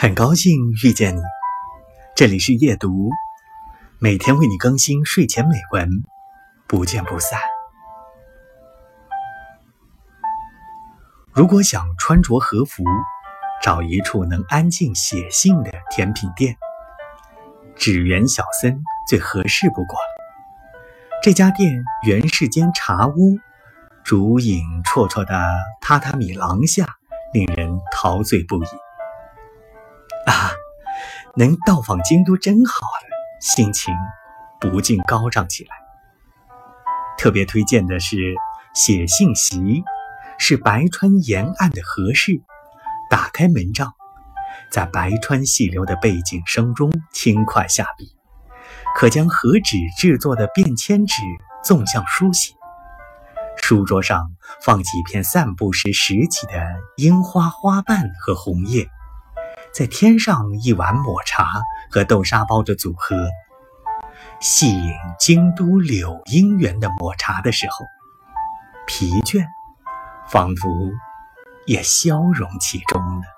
[0.00, 1.20] 很高兴遇见你，
[2.14, 3.10] 这里是夜读，
[3.98, 5.90] 每天为你更新睡前美文，
[6.68, 7.40] 不见不散。
[11.32, 12.84] 如果想穿着和服，
[13.60, 16.56] 找一处能安静写信的甜品店，
[17.74, 19.98] 纸园小森最合适不过。
[21.20, 23.36] 这家店原是间茶屋，
[24.04, 25.34] 竹影绰绰的
[25.80, 26.86] 榻榻米廊下，
[27.32, 28.68] 令人陶醉不已。
[31.36, 33.08] 能到访京都真好了，
[33.40, 33.94] 心情
[34.60, 35.70] 不禁高涨起来。
[37.16, 38.16] 特别推荐的是
[38.74, 39.82] 写信席，
[40.38, 42.40] 是白川沿岸的和室，
[43.10, 43.92] 打开门帐，
[44.70, 48.16] 在白川细流的背景声中轻快下笔。
[48.96, 51.22] 可将和纸制作的便签纸
[51.62, 52.54] 纵向书写，
[53.56, 54.32] 书桌上
[54.62, 56.52] 放几片散步时拾起的
[56.96, 58.88] 樱花花瓣和红叶，
[59.72, 61.46] 再添上一碗抹茶
[61.90, 63.16] 和豆沙包的组合，
[64.40, 67.86] 细饮京都柳荫园的抹茶的时候，
[68.86, 69.44] 疲倦
[70.28, 70.68] 仿佛
[71.66, 73.37] 也消融其中了。